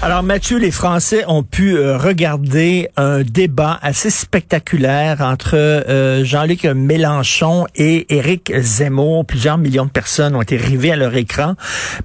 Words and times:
Alors 0.00 0.22
Mathieu, 0.22 0.58
les 0.58 0.70
Français 0.70 1.24
ont 1.26 1.42
pu 1.42 1.76
euh, 1.76 1.98
regarder 1.98 2.88
un 2.96 3.22
débat 3.22 3.78
assez 3.82 4.10
spectaculaire 4.10 5.20
entre 5.20 5.56
euh, 5.56 6.24
Jean-Luc 6.24 6.64
Mélenchon 6.64 7.66
et 7.74 8.14
Éric 8.14 8.52
Zemmour. 8.60 9.26
Plusieurs 9.26 9.58
millions 9.58 9.86
de 9.86 9.90
personnes 9.90 10.36
ont 10.36 10.42
été 10.42 10.56
rivées 10.56 10.92
à 10.92 10.96
leur 10.96 11.16
écran. 11.16 11.54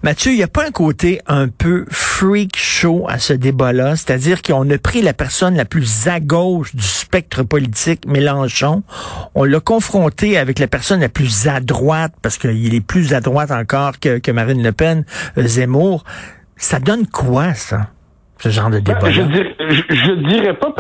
Mathieu, 0.02 0.32
il 0.32 0.38
n'y 0.38 0.44
a 0.44 0.48
pas 0.48 0.66
un 0.66 0.72
côté 0.72 1.22
un 1.28 1.48
peu 1.48 1.86
freak 1.92 2.58
show 2.58 3.06
à 3.08 3.20
ce 3.20 3.34
débat-là, 3.34 3.96
c'est-à-dire 3.96 4.42
qu'on 4.42 4.70
a 4.70 4.78
pris 4.78 5.02
la 5.02 5.14
personne 5.14 5.56
la 5.56 5.66
plus 5.66 6.08
à 6.08 6.20
gauche 6.20 6.76
du 6.76 6.84
spectre 6.84 7.44
politique, 7.44 8.08
Mélenchon, 8.08 8.84
on 9.36 9.44
l'a 9.44 9.60
confronté 9.60 10.38
avec 10.38 10.58
la 10.58 10.68
personne 10.68 11.02
la 11.02 11.10
plus 11.10 11.48
à 11.48 11.60
droite, 11.60 12.14
parce 12.22 12.38
qu'il 12.38 12.74
est 12.74 12.82
plus 12.82 13.14
à 13.14 13.22
droite 13.22 13.52
encore 13.52 14.00
que, 14.00 14.32
Marine 14.32 14.64
Le 14.64 14.72
Pen, 14.72 15.06
euh, 15.38 15.46
Zemmour. 15.46 16.04
Ça 16.56 16.80
donne 16.80 17.08
quoi, 17.08 17.54
ça? 17.54 17.88
Ce 18.38 18.50
genre 18.50 18.70
de 18.70 18.80
débat. 18.80 19.00
Ben, 19.00 19.12
je, 19.12 19.22
dirais, 19.22 19.56
je, 19.60 19.96
je 19.96 20.12
dirais 20.28 20.54
pas, 20.54 20.74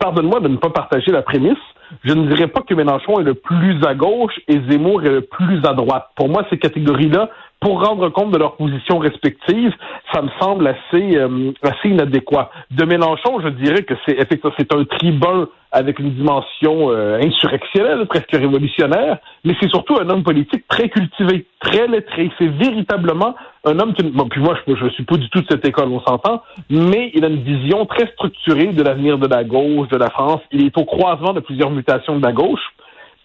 pardonne-moi 0.00 0.40
de 0.40 0.48
ne 0.48 0.56
pas 0.56 0.70
partager 0.70 1.10
la 1.10 1.22
prémisse, 1.22 1.58
je 2.04 2.12
ne 2.12 2.28
dirais 2.28 2.48
pas 2.48 2.62
que 2.62 2.74
Mélenchon 2.74 3.20
est 3.20 3.24
le 3.24 3.34
plus 3.34 3.82
à 3.84 3.94
gauche 3.94 4.34
et 4.48 4.60
Zemmour 4.70 5.02
est 5.04 5.10
le 5.10 5.20
plus 5.22 5.58
à 5.64 5.74
droite. 5.74 6.08
Pour 6.16 6.28
moi, 6.28 6.46
ces 6.50 6.58
catégories-là, 6.58 7.30
pour 7.60 7.84
rendre 7.84 8.08
compte 8.10 8.30
de 8.30 8.38
leurs 8.38 8.56
positions 8.56 8.98
respectives, 8.98 9.72
ça 10.12 10.22
me 10.22 10.28
semble 10.40 10.66
assez, 10.66 11.16
euh, 11.16 11.52
assez 11.62 11.88
inadéquat. 11.88 12.50
De 12.70 12.84
Mélenchon, 12.84 13.40
je 13.42 13.48
dirais 13.48 13.82
que 13.82 13.94
c'est 14.06 14.12
effectivement 14.12 14.54
c'est 14.58 14.72
un 14.72 14.84
tribun 14.84 15.48
avec 15.72 15.98
une 15.98 16.14
dimension 16.14 16.90
euh, 16.90 17.18
insurrectionnelle, 17.20 18.06
presque 18.06 18.32
révolutionnaire, 18.32 19.18
mais 19.44 19.54
c'est 19.60 19.68
surtout 19.68 19.96
un 20.00 20.08
homme 20.08 20.22
politique 20.22 20.66
très 20.68 20.88
cultivé, 20.88 21.46
très 21.60 21.86
lettré. 21.86 22.30
C'est 22.38 22.48
véritablement 22.48 23.34
un 23.64 23.78
homme 23.78 23.92
qui... 23.92 24.02
Bon, 24.04 24.28
puis 24.28 24.40
moi, 24.40 24.56
je 24.66 24.84
ne 24.84 24.90
suis 24.90 25.04
pas 25.04 25.16
du 25.16 25.28
tout 25.28 25.40
de 25.40 25.46
cette 25.50 25.66
école, 25.66 25.88
on 25.88 26.00
s'entend, 26.00 26.42
mais 26.70 27.10
il 27.14 27.24
a 27.24 27.28
une 27.28 27.42
vision 27.42 27.84
très 27.86 28.06
structurée 28.12 28.68
de 28.68 28.82
l'avenir 28.82 29.18
de 29.18 29.26
la 29.26 29.44
gauche, 29.44 29.88
de 29.88 29.96
la 29.96 30.08
France. 30.10 30.40
Il 30.52 30.64
est 30.64 30.78
au 30.78 30.84
croisement 30.84 31.34
de 31.34 31.40
plusieurs 31.40 31.70
mutations 31.70 32.18
de 32.18 32.24
la 32.24 32.32
gauche. 32.32 32.62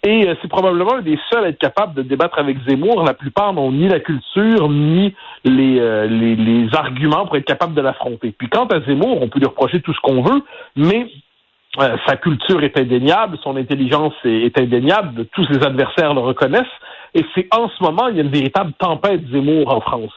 Et 0.06 0.28
euh, 0.28 0.36
c'est 0.42 0.50
probablement 0.50 0.96
un 0.96 1.02
des 1.02 1.18
seuls 1.32 1.46
à 1.46 1.48
être 1.48 1.59
capable 1.59 1.94
de 1.94 2.02
débattre 2.02 2.38
avec 2.38 2.58
Zemmour. 2.68 3.04
La 3.04 3.14
plupart 3.14 3.54
n'ont 3.54 3.72
ni 3.72 3.88
la 3.88 4.02
culture, 4.02 4.70
ni 4.70 5.16
les, 5.45 5.80
euh, 5.80 6.68
arguments 6.73 7.26
pour 7.26 7.38
être 7.38 7.45
capable 7.45 7.73
de 7.73 7.82
l'affronter. 7.82 8.34
Puis 8.38 8.50
quant 8.50 8.66
à 8.66 8.82
Zemmour, 8.82 9.22
on 9.22 9.30
peut 9.30 9.40
lui 9.40 9.48
reprocher 9.48 9.82
tout 9.82 9.94
ce 9.94 10.02
qu'on 10.02 10.22
veut, 10.22 10.42
mais 10.76 11.08
euh, 11.80 11.95
sa 12.06 12.18
culture 12.18 12.62
est 12.64 12.78
indéniable, 12.78 13.38
son 13.44 13.56
intelligence 13.56 14.14
est, 14.26 14.60
indéniable, 14.60 15.26
tous 15.34 15.45
ses 15.45 15.64
adversaires 15.64 16.14
le 16.14 16.20
reconnaissent, 16.20 16.64
et 17.16 17.25
c'est 17.36 17.47
en 17.52 17.69
ce 17.69 17.83
moment, 17.83 18.08
il 18.08 18.17
y 18.17 18.19
a 18.19 18.23
une 18.23 18.31
véritable 18.31 18.73
tempête 18.80 19.22
Zemmour 19.31 19.73
en 19.73 19.81
France. 19.81 20.11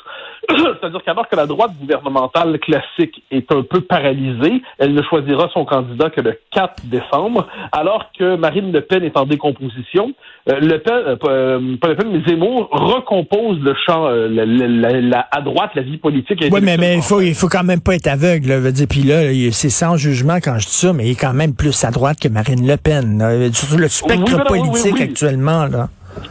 C'est-à-dire 0.48 1.02
qu'alors 1.04 1.28
que 1.28 1.36
la 1.36 1.46
droite 1.46 1.72
gouvernementale 1.80 2.58
classique 2.60 3.22
est 3.30 3.50
un 3.52 3.62
peu 3.62 3.80
paralysée, 3.80 4.62
elle 4.78 4.94
ne 4.94 5.02
choisira 5.02 5.48
son 5.52 5.64
candidat 5.64 6.10
que 6.10 6.20
le 6.20 6.38
4 6.52 6.86
décembre, 6.86 7.46
alors 7.72 8.06
que 8.18 8.36
Marine 8.36 8.72
Le 8.72 8.80
Pen 8.80 9.02
est 9.02 9.16
en 9.16 9.26
décomposition. 9.26 10.12
Euh, 10.48 10.60
le 10.60 10.78
Pen, 10.78 10.94
euh, 10.94 11.16
euh, 11.24 11.76
pas 11.80 11.88
Le 11.88 11.96
Pen, 11.96 12.08
mais 12.12 12.22
Zemmour 12.26 12.68
recompose 12.70 13.58
le 13.60 13.74
champ, 13.86 14.08
la, 14.08 15.28
à 15.30 15.40
droite, 15.40 15.70
la 15.74 15.82
vie 15.82 15.98
politique. 15.98 16.44
Oui, 16.50 16.60
mais, 16.62 16.76
mais 16.76 16.96
il 16.96 17.02
faut, 17.02 17.20
il 17.20 17.34
faut 17.34 17.48
quand 17.48 17.64
même 17.64 17.80
pas 17.80 17.94
être 17.94 18.06
aveugle. 18.06 18.48
Là, 18.48 18.70
dire, 18.70 18.86
puis 18.88 19.02
là, 19.02 19.22
c'est 19.50 19.70
sans 19.70 19.96
jugement 19.96 20.36
quand 20.36 20.58
je 20.58 20.66
dis 20.66 20.74
ça, 20.74 20.92
mais 20.92 21.06
il 21.06 21.10
est 21.12 21.20
quand 21.20 21.34
même 21.34 21.54
plus 21.54 21.84
à 21.84 21.90
droite 21.90 22.18
que 22.20 22.28
Marine 22.28 22.66
Le 22.66 22.76
Pen. 22.76 23.50
Sur 23.52 23.78
le 23.78 23.88
spectre 23.88 24.44
politique 24.44 25.00
actuellement, 25.00 25.66
là. 25.66 25.88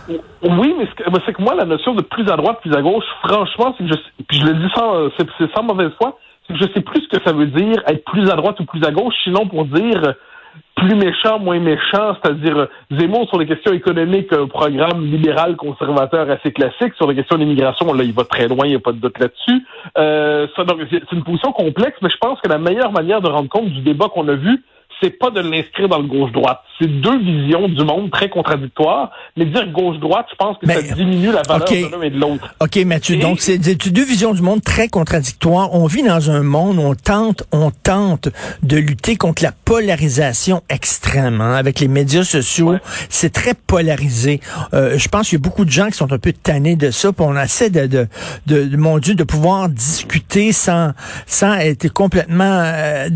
Oui, 0.08 0.76
mais 0.78 0.88
c'est 1.26 1.34
que 1.34 1.42
moi, 1.42 1.56
la 1.56 1.66
notion 1.66 1.94
de 1.94 2.02
plus 2.02 2.30
à 2.30 2.36
droite, 2.36 2.60
plus 2.62 2.74
à 2.74 2.82
gauche, 2.82 3.06
franchement, 3.24 3.76
c'est 3.78 3.86
que 3.86 3.94
je, 3.94 4.24
puis 4.28 4.40
je 4.40 4.46
le 4.46 4.54
dis 4.54 4.72
sans, 4.76 5.10
c'est 5.18 5.52
sans 5.56 5.64
mauvaise 5.64 5.92
foi, 6.02 6.18
c'est 6.48 6.54
que 6.54 6.60
je 6.60 6.74
sais 6.74 6.82
plus 6.82 7.02
ce 7.02 7.18
que 7.18 7.24
ça 7.24 7.34
veut 7.34 7.48
dire 7.48 7.82
être 7.88 8.04
plus 8.06 8.30
à 8.30 8.36
droite 8.36 8.60
ou 8.60 8.66
plus 8.66 8.84
à 8.84 8.92
gauche, 8.92 9.16
sinon 9.24 9.48
pour 9.48 9.66
dire 9.66 10.16
plus 10.76 10.96
méchant, 10.96 11.40
moins 11.40 11.60
méchant, 11.60 12.16
c'est-à-dire 12.22 12.68
Zemmour 12.92 13.28
sur 13.30 13.40
les 13.40 13.48
questions 13.48 13.74
économiques, 13.74 14.32
un 14.34 14.48
programme 14.48 15.06
libéral 15.06 15.56
conservateur 15.56 16.30
assez 16.30 16.52
classique. 16.52 16.94
Sur 16.96 17.08
les 17.08 17.16
questions 17.16 17.38
d'immigration, 17.38 17.94
là, 17.94 18.04
il 18.04 18.14
va 18.14 18.24
très 18.26 18.48
loin, 18.48 18.66
il 18.66 18.72
n'y 18.72 18.76
a 18.76 18.80
pas 18.80 18.92
de 18.92 19.00
doute 19.00 19.18
là-dessus. 19.20 19.66
Euh, 19.98 20.48
c'est 20.56 21.12
une 21.12 21.24
position 21.24 21.52
complexe, 21.54 21.98
mais 22.02 22.10
je 22.10 22.18
pense 22.18 22.40
que 22.42 22.50
la 22.50 22.58
meilleure 22.58 22.92
manière 22.92 23.22
de 23.22 23.30
rendre 23.30 23.50
compte 23.50 23.70
du 23.70 23.82
débat 23.82 24.10
qu'on 24.10 24.28
a 24.28 24.36
vu, 24.36 24.64
c'est 25.02 25.12
pas 25.12 25.30
de 25.30 25.42
l'inscrire 25.42 25.90
dans 25.90 26.00
le 26.00 26.08
gauche-droite. 26.08 26.62
C'est 26.80 26.88
deux 26.88 27.18
visions 27.20 27.68
du 27.68 27.84
monde 27.84 28.12
très 28.12 28.30
contradictoires. 28.30 29.12
Mais 29.38 29.46
dire 29.46 29.68
gauche-droite, 29.72 30.26
je 30.32 30.36
pense 30.36 30.58
que 30.58 30.68
ça 30.68 30.82
diminue 30.82 31.32
la 31.32 31.42
valeur 31.42 31.70
de 31.70 31.92
l'un 31.92 32.02
et 32.02 32.10
de 32.10 32.20
l'autre. 32.20 32.54
OK, 32.60 32.78
Mathieu, 32.86 33.18
donc 33.18 33.40
c'est 33.40 33.58
deux 33.58 34.06
visions 34.06 34.34
du 34.34 34.42
monde 34.42 34.62
très 34.62 34.88
contradictoires. 34.88 35.74
On 35.74 35.86
vit 35.86 36.04
dans 36.04 36.32
un 36.32 36.44
monde 36.44 36.78
où 36.78 36.82
on 36.82 36.96
tente, 36.96 37.44
on 37.52 37.72
tente 37.72 38.30
de 38.64 38.78
lutter 38.78 39.16
contre 39.16 39.44
la 39.44 39.52
polarisation 39.52 40.64
extrême. 40.70 41.42
Hein, 41.42 41.56
avec 41.56 41.80
les 41.80 41.88
médias 41.88 42.24
sociaux, 42.24 42.76
c'est 43.10 43.32
très 43.32 43.54
polarisé. 43.54 44.40
Euh, 44.74 44.98
je 44.98 45.08
pense 45.08 45.30
qu'il 45.30 45.40
y 45.40 45.42
a 45.42 45.44
beaucoup 45.44 45.66
de 45.66 45.72
gens 45.72 45.88
qui 45.88 45.98
sont 45.98 46.12
un 46.12 46.20
peu 46.20 46.34
tannés 46.34 46.76
de 46.76 46.92
ça. 46.92 47.12
Puis 47.12 47.26
on 47.26 47.38
essaie 47.38 47.70
de, 47.70 47.88
de, 47.88 48.08
de, 48.48 48.78
mon 48.78 49.00
Dieu, 49.00 49.16
de 49.16 49.24
pouvoir 49.24 49.70
discuter 49.70 50.52
sans, 50.52 50.92
sans 51.26 51.54
être 51.56 51.90
complètement 51.90 52.44
euh, 52.64 53.08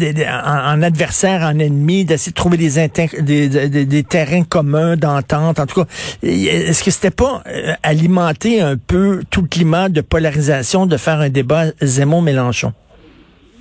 en, 0.46 0.78
en 0.78 0.82
adversaire, 0.82 1.42
en 1.42 1.60
d'essayer 1.70 2.32
de 2.32 2.36
trouver 2.36 2.58
des, 2.58 4.04
terrains 4.04 4.44
communs 4.44 4.96
d'entente. 4.96 5.60
En 5.60 5.66
tout 5.66 5.84
cas, 5.84 5.90
est-ce 6.24 6.84
que 6.84 6.92
c'était 6.92 7.16
pas 7.16 7.42
euh, 7.48 7.74
alimenter 7.84 8.62
un 8.62 8.78
peu 8.78 9.22
tout 9.30 9.42
le 9.42 9.48
climat 9.48 9.90
de 9.90 10.02
polarisation 10.02 10.86
de 10.86 10.98
faire 10.98 11.20
un 11.20 11.30
débat 11.30 11.66
Zemmour-Mélenchon? 11.82 12.74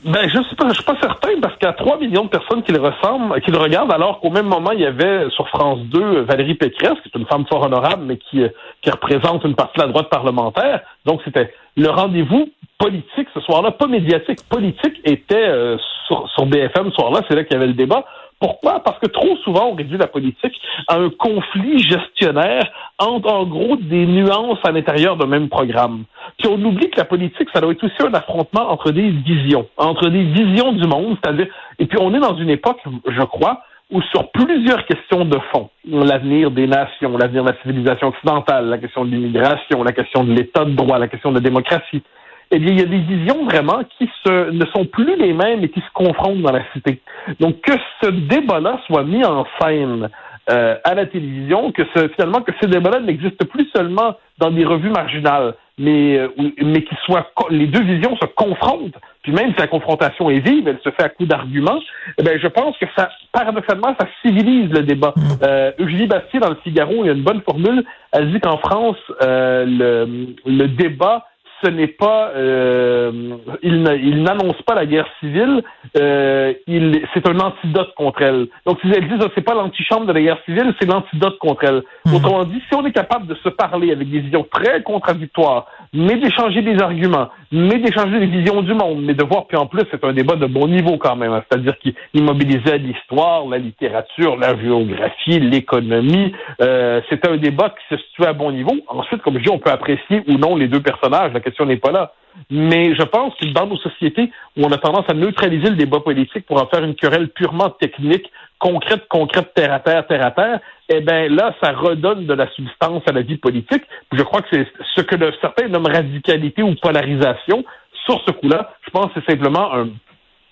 Ben, 0.04 0.28
je 0.28 0.40
suis 0.44 0.54
pas, 0.54 0.68
je 0.68 0.74
suis 0.74 0.84
pas 0.84 0.96
certain 1.00 1.30
parce 1.42 1.56
qu'il 1.56 1.66
y 1.66 1.70
a 1.70 1.72
3 1.72 1.98
millions 1.98 2.24
de 2.24 2.30
personnes 2.30 2.62
qui 2.62 2.72
le 2.72 2.80
ressemblent, 2.80 3.40
qui 3.40 3.50
le 3.50 3.58
regardent, 3.58 3.92
alors 3.92 4.20
qu'au 4.20 4.30
même 4.30 4.46
moment, 4.46 4.70
il 4.70 4.80
y 4.80 4.86
avait 4.86 5.28
sur 5.30 5.48
France 5.48 5.80
2 5.90 6.20
Valérie 6.22 6.54
Pécresse, 6.54 6.94
qui 7.02 7.10
est 7.12 7.18
une 7.18 7.26
femme 7.26 7.44
fort 7.46 7.62
honorable, 7.62 8.04
mais 8.06 8.16
qui, 8.16 8.42
euh, 8.42 8.48
qui 8.80 8.90
représente 8.90 9.44
une 9.44 9.56
partie 9.56 9.78
de 9.78 9.82
la 9.82 9.88
droite 9.88 10.08
parlementaire. 10.08 10.82
Donc, 11.04 11.20
c'était 11.24 11.52
le 11.78 11.90
rendez-vous 11.90 12.48
politique 12.78 13.28
ce 13.34 13.40
soir-là, 13.40 13.70
pas 13.72 13.86
médiatique, 13.86 14.40
politique, 14.48 15.00
était 15.04 15.48
euh, 15.48 15.76
sur, 16.06 16.28
sur 16.30 16.46
BFM 16.46 16.90
ce 16.90 16.96
soir-là. 16.96 17.22
C'est 17.28 17.34
là, 17.34 17.44
qu'il 17.44 17.54
y 17.54 17.56
avait 17.56 17.66
le 17.68 17.74
débat. 17.74 18.04
Pourquoi? 18.40 18.80
Parce 18.80 18.98
que 19.00 19.06
trop 19.06 19.36
souvent, 19.38 19.70
on 19.70 19.74
réduit 19.74 19.98
la 19.98 20.06
politique 20.06 20.54
à 20.86 20.96
un 20.96 21.10
conflit 21.10 21.78
gestionnaire 21.80 22.62
entre, 22.98 23.32
en 23.32 23.44
gros, 23.44 23.76
des 23.76 24.06
nuances 24.06 24.58
à 24.62 24.70
l'intérieur 24.70 25.16
d'un 25.16 25.26
même 25.26 25.48
programme. 25.48 26.04
Puis 26.38 26.48
on 26.48 26.64
oublie 26.64 26.88
que 26.90 26.98
la 26.98 27.04
politique, 27.04 27.48
ça 27.52 27.60
doit 27.60 27.72
être 27.72 27.82
aussi 27.82 28.00
un 28.00 28.14
affrontement 28.14 28.70
entre 28.70 28.92
des 28.92 29.10
visions, 29.10 29.66
entre 29.76 30.08
des 30.08 30.22
visions 30.22 30.72
du 30.72 30.86
monde, 30.86 31.16
c'est-à-dire, 31.22 31.48
et 31.80 31.86
puis 31.86 31.98
on 32.00 32.14
est 32.14 32.20
dans 32.20 32.36
une 32.36 32.50
époque, 32.50 32.78
je 33.08 33.22
crois, 33.22 33.62
où 33.90 34.02
sur 34.02 34.30
plusieurs 34.32 34.84
questions 34.84 35.24
de 35.24 35.38
fond, 35.50 35.70
l'avenir 35.86 36.50
des 36.50 36.66
nations, 36.66 37.16
l'avenir 37.16 37.44
de 37.44 37.50
la 37.50 37.56
civilisation 37.62 38.08
occidentale, 38.08 38.66
la 38.66 38.78
question 38.78 39.04
de 39.04 39.10
l'immigration, 39.10 39.82
la 39.82 39.92
question 39.92 40.24
de 40.24 40.32
l'état 40.32 40.64
de 40.64 40.72
droit, 40.72 40.98
la 40.98 41.08
question 41.08 41.30
de 41.30 41.36
la 41.36 41.40
démocratie, 41.40 42.02
eh 42.50 42.58
bien, 42.58 42.72
il 42.72 42.78
y 42.78 42.82
a 42.82 42.86
des 42.86 42.98
visions 42.98 43.44
vraiment 43.44 43.82
qui 43.98 44.10
se, 44.24 44.50
ne 44.50 44.64
sont 44.66 44.86
plus 44.86 45.16
les 45.16 45.32
mêmes 45.32 45.62
et 45.62 45.68
qui 45.68 45.80
se 45.80 45.90
confrontent 45.92 46.40
dans 46.40 46.52
la 46.52 46.62
cité. 46.72 47.00
Donc, 47.40 47.60
que 47.60 47.72
ce 48.02 48.10
débat-là 48.10 48.80
soit 48.86 49.04
mis 49.04 49.24
en 49.24 49.46
scène 49.60 50.08
euh, 50.50 50.76
à 50.84 50.94
la 50.94 51.04
télévision, 51.04 51.72
que 51.72 51.82
ce, 51.94 52.08
finalement, 52.08 52.40
que 52.40 52.52
ce 52.60 52.66
débat-là 52.66 53.00
n'existe 53.00 53.44
plus 53.44 53.68
seulement 53.74 54.16
dans 54.38 54.50
des 54.50 54.64
revues 54.64 54.88
marginales, 54.88 55.54
mais, 55.78 56.18
euh, 56.18 56.28
mais 56.62 56.82
qui 56.84 56.94
soit, 57.04 57.30
les 57.50 57.66
deux 57.66 57.82
visions 57.82 58.16
se 58.16 58.26
confrontent, 58.34 58.96
puis 59.28 59.36
même 59.36 59.52
si 59.52 59.58
la 59.58 59.66
confrontation 59.66 60.30
est 60.30 60.38
vive, 60.38 60.66
elle 60.68 60.78
se 60.82 60.90
fait 60.90 61.02
à 61.02 61.10
coup 61.10 61.26
d'arguments, 61.26 61.80
eh 62.16 62.22
bien, 62.22 62.38
je 62.38 62.46
pense 62.48 62.76
que 62.78 62.86
ça, 62.96 63.10
paradoxalement, 63.30 63.94
ça 64.00 64.06
civilise 64.22 64.70
le 64.70 64.82
débat. 64.82 65.12
Mm. 65.16 65.22
Euh, 65.42 65.72
Eugénie 65.78 66.06
Bastier, 66.06 66.40
dans 66.40 66.48
le 66.48 66.56
Figaro, 66.64 67.04
il 67.04 67.06
y 67.06 67.10
a 67.10 67.12
une 67.12 67.22
bonne 67.22 67.42
formule, 67.42 67.84
elle 68.12 68.32
dit 68.32 68.40
qu'en 68.40 68.56
France, 68.56 68.96
euh, 69.22 69.66
le, 69.66 70.34
le 70.46 70.66
débat 70.68 71.26
ce 71.62 71.70
n'est 71.70 71.88
pas, 71.88 72.30
euh, 72.36 73.36
il 73.62 73.82
n'annonce 74.22 74.60
pas 74.62 74.74
la 74.74 74.86
guerre 74.86 75.08
civile, 75.20 75.62
euh, 75.96 76.52
il, 76.66 77.02
c'est 77.14 77.26
un 77.28 77.38
antidote 77.40 77.94
contre 77.96 78.22
elle. 78.22 78.46
Donc, 78.66 78.78
si 78.80 78.88
elle 78.94 79.08
dit, 79.08 79.14
c'est 79.34 79.44
pas 79.44 79.54
l'antichambre 79.54 80.06
de 80.06 80.12
la 80.12 80.22
guerre 80.22 80.38
civile, 80.44 80.74
c'est 80.80 80.86
l'antidote 80.86 81.38
contre 81.38 81.64
elle. 81.64 81.82
Mhm. 82.06 82.14
Autrement 82.14 82.44
dit, 82.44 82.62
si 82.68 82.74
on 82.74 82.84
est 82.86 82.92
capable 82.92 83.26
de 83.26 83.34
se 83.36 83.48
parler 83.48 83.92
avec 83.92 84.08
des 84.10 84.20
visions 84.20 84.46
très 84.50 84.82
contradictoires, 84.82 85.66
mais 85.92 86.16
d'échanger 86.16 86.62
des 86.62 86.80
arguments, 86.80 87.28
mais 87.50 87.78
d'échanger 87.78 88.20
des 88.20 88.26
visions 88.26 88.62
du 88.62 88.74
monde, 88.74 89.02
mais 89.02 89.14
de 89.14 89.24
voir, 89.24 89.46
puis 89.46 89.56
en 89.56 89.66
plus, 89.66 89.82
c'est 89.90 90.04
un 90.04 90.12
débat 90.12 90.36
de 90.36 90.46
bon 90.46 90.68
niveau 90.68 90.96
quand 90.98 91.16
même, 91.16 91.32
hein. 91.32 91.42
c'est-à-dire 91.48 91.76
qu'il 91.78 92.22
mobilisait 92.22 92.78
l'histoire, 92.78 93.46
la 93.48 93.58
littérature, 93.58 94.36
la 94.36 94.56
géographie, 94.58 95.40
l'économie. 95.40 96.32
Euh, 96.60 97.00
c'était 97.08 97.28
un 97.28 97.36
débat 97.36 97.70
qui 97.70 97.96
se 97.96 98.02
situait 98.02 98.26
à 98.26 98.32
bon 98.32 98.52
niveau. 98.52 98.74
Ensuite, 98.88 99.22
comme 99.22 99.38
je 99.38 99.44
dis, 99.44 99.50
on 99.50 99.58
peut 99.58 99.70
apprécier 99.70 100.22
ou 100.28 100.34
non 100.34 100.56
les 100.56 100.68
deux 100.68 100.80
personnages 100.80 101.32
question 101.48 101.66
n'est 101.66 101.76
pas 101.76 101.92
là. 101.92 102.12
Mais 102.50 102.94
je 102.94 103.02
pense 103.02 103.34
que 103.34 103.46
dans 103.46 103.66
nos 103.66 103.76
sociétés 103.78 104.30
où 104.56 104.64
on 104.64 104.70
a 104.70 104.78
tendance 104.78 105.06
à 105.08 105.14
neutraliser 105.14 105.70
le 105.70 105.76
débat 105.76 106.00
politique 106.00 106.46
pour 106.46 106.62
en 106.62 106.66
faire 106.66 106.84
une 106.84 106.94
querelle 106.94 107.28
purement 107.30 107.70
technique, 107.70 108.30
concrète, 108.58 109.06
concrète, 109.08 109.52
terre 109.54 109.72
à 109.72 109.80
terre, 109.80 110.06
terre 110.06 110.24
à 110.24 110.30
terre, 110.30 110.60
eh 110.88 111.00
bien 111.00 111.28
là, 111.28 111.54
ça 111.62 111.72
redonne 111.72 112.26
de 112.26 112.34
la 112.34 112.48
substance 112.52 113.02
à 113.08 113.12
la 113.12 113.22
vie 113.22 113.38
politique. 113.38 113.82
je 114.12 114.22
crois 114.22 114.42
que 114.42 114.48
c'est 114.52 114.66
ce 114.94 115.02
que 115.02 115.16
certains 115.40 115.68
nomment 115.68 115.88
radicalité 115.88 116.62
ou 116.62 116.74
polarisation. 116.76 117.64
Sur 118.04 118.20
ce 118.26 118.32
coup-là, 118.32 118.72
je 118.86 118.90
pense 118.90 119.06
que 119.12 119.20
c'est 119.20 119.32
simplement 119.32 119.74
un, 119.74 119.88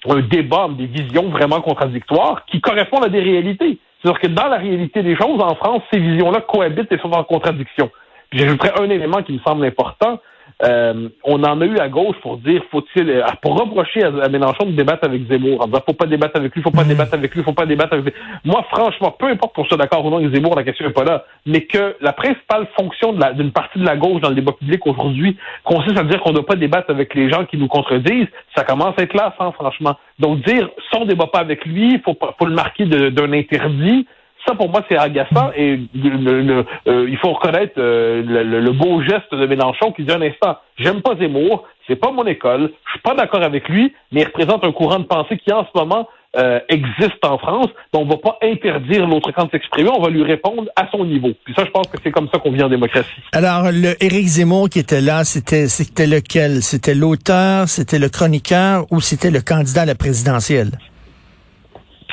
un 0.09 0.21
débat, 0.21 0.69
des 0.77 0.87
visions 0.87 1.29
vraiment 1.31 1.61
contradictoires 1.61 2.45
qui 2.47 2.61
correspondent 2.61 3.05
à 3.05 3.09
des 3.09 3.21
réalités. 3.21 3.79
C'est-à-dire 4.03 4.21
que 4.21 4.27
dans 4.29 4.49
la 4.49 4.59
réalité 4.59 5.03
des 5.03 5.17
choses, 5.17 5.41
en 5.41 5.55
France, 5.55 5.83
ces 5.93 5.99
visions-là 5.99 6.43
cohabitent 6.43 6.93
et 6.93 6.99
sont 6.99 7.13
en 7.13 7.25
contradiction. 7.25 7.91
Puis 8.31 8.41
j'ajouterais 8.41 8.73
un 8.81 8.91
élément 8.91 9.23
qui 9.23 9.33
me 9.33 9.39
semble 9.39 9.65
important, 9.65 10.21
euh, 10.63 11.11
on 11.23 11.45
en 11.45 11.61
a 11.61 11.67
eu 11.67 11.79
à 11.79 11.89
gauche 11.89 12.17
pour 12.23 12.39
dire, 12.39 12.63
faut-il, 12.71 13.11
euh, 13.11 13.23
pour 13.43 13.61
reprocher 13.61 14.03
à, 14.03 14.29
Mélenchon 14.29 14.65
de 14.65 14.73
débattre 14.73 15.05
avec 15.05 15.29
Zemmour, 15.29 15.63
en 15.63 15.67
disant, 15.67 15.83
faut 15.85 15.93
pas 15.93 16.07
débattre 16.07 16.37
avec 16.37 16.55
lui, 16.55 16.63
faut 16.63 16.71
pas 16.71 16.85
mmh. 16.85 16.89
débattre 16.89 17.15
avec 17.15 17.35
lui, 17.35 17.43
faut 17.43 17.53
pas 17.53 17.67
débattre 17.67 17.93
avec 17.93 18.07
lui. 18.07 18.13
Moi, 18.45 18.65
franchement, 18.71 19.15
peu 19.19 19.27
importe 19.27 19.55
qu'on 19.55 19.65
soit 19.67 19.77
d'accord 19.77 20.05
ou 20.07 20.11
non 20.11 20.17
avec 20.17 20.35
Zemmour, 20.35 20.57
la 20.57 20.65
question 20.65 20.87
n'est 20.87 20.95
pas 20.95 21.05
là, 21.05 21.25
mais 21.45 21.63
que 21.67 21.97
la 22.01 22.15
principale 22.15 22.67
fonction 22.79 23.13
d'une 23.35 23.53
partie 23.53 23.79
de 23.79 23.85
la 23.85 23.97
gauche 23.97 24.23
dans 24.23 24.31
le 24.31 24.35
débat 24.35 24.53
public 24.53 24.87
aujourd'hui 24.87 25.37
consiste 25.63 25.99
à 25.99 26.05
dire 26.05 26.21
qu'on 26.23 26.31
ne 26.31 26.37
doit 26.37 26.47
pas 26.47 26.57
débattre 26.57 26.91
avec 26.91 27.15
les 27.15 27.29
gens 27.31 27.45
qui 27.45 27.59
nous 27.59 27.69
contredisent, 27.69 28.29
ça 28.57 28.65
commence 28.65 28.95
à 28.99 29.03
être 29.03 29.15
là, 29.15 29.35
hein, 29.39 29.53
franchement. 29.53 29.97
Donc 30.19 30.41
dire, 30.47 30.71
si 30.91 30.99
on 30.99 31.05
débat 31.05 31.27
pas 31.27 31.41
avec 31.41 31.67
lui, 31.67 32.01
faut, 32.03 32.17
faut 32.39 32.47
le 32.47 32.55
marquer 32.55 32.87
d'un 32.87 33.33
interdit, 33.33 34.07
ça, 34.47 34.55
pour 34.55 34.69
moi, 34.71 34.83
c'est 34.89 34.97
agaçant 34.97 35.51
et 35.57 35.81
euh, 35.95 37.07
il 37.09 37.19
faut 37.19 37.33
reconnaître 37.33 37.75
euh, 37.79 38.23
le, 38.23 38.73
beau 38.73 39.03
geste 39.03 39.35
de 39.35 39.47
Mélenchon 39.47 39.93
qui 39.93 40.05
dit 40.05 40.13
un 40.13 40.23
instant, 40.23 40.57
j'aime 40.79 41.03
pas 41.03 41.17
Zemmour, 41.17 41.65
c'est 41.87 41.97
pas 41.97 42.11
mon 42.11 42.25
école, 42.27 42.73
je 42.87 42.91
suis 42.93 43.01
pas 43.01 43.15
d'accord 43.15 43.43
avec 43.43 43.69
lui, 43.69 43.95
mais 44.13 44.23
il 44.23 44.25
représente 44.25 44.65
un 44.65 44.73
courant 44.73 44.99
de 44.99 45.05
pensée 45.05 45.39
qui, 45.39 45.53
en 45.53 45.65
ce 45.65 45.79
moment, 45.79 46.09
euh, 46.37 46.61
existe 46.69 47.25
en 47.25 47.39
France. 47.39 47.69
Donc, 47.93 48.05
on 48.05 48.09
va 48.09 48.17
pas 48.19 48.39
interdire 48.43 49.07
l'autre 49.07 49.33
camp 49.33 49.47
de 49.47 49.51
s'exprimer, 49.51 49.89
on 49.89 50.03
va 50.03 50.11
lui 50.11 50.23
répondre 50.23 50.65
à 50.77 50.87
son 50.91 51.05
niveau. 51.05 51.31
Puis 51.45 51.55
ça, 51.55 51.65
je 51.65 51.71
pense 51.71 51.87
que 51.87 51.97
c'est 52.03 52.11
comme 52.11 52.29
ça 52.33 52.39
qu'on 52.39 52.51
vit 52.51 52.63
en 52.63 52.69
démocratie. 52.69 53.09
Alors, 53.33 53.71
le 53.73 53.95
Éric 54.05 54.27
Zemmour 54.27 54.69
qui 54.69 54.81
était 54.81 55.01
là, 55.01 55.25
c'était 55.25 55.69
c'était 55.69 56.07
lequel? 56.07 56.63
C'était 56.63 56.95
l'auteur, 56.95 57.69
c'était 57.69 57.99
le 57.99 58.09
chroniqueur 58.09 58.85
ou 58.91 59.01
c'était 59.01 59.31
le 59.31 59.41
candidat 59.41 59.83
à 59.83 59.87
la 59.87 59.95
présidentielle? 59.95 60.73